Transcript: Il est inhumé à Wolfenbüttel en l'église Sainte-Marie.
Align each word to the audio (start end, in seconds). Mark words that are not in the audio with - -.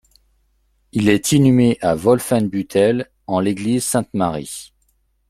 Il 0.93 1.09
est 1.09 1.31
inhumé 1.31 1.77
à 1.79 1.93
Wolfenbüttel 1.93 3.11
en 3.27 3.39
l'église 3.39 3.83
Sainte-Marie. 3.83 4.73